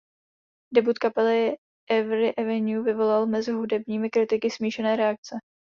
[0.77, 1.57] Debut kapely
[1.87, 5.35] Every Avenue vyvolal mezi hudebními kritiky smíšené reakce.